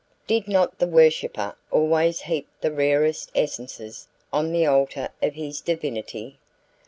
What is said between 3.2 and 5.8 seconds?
essences on the altar of his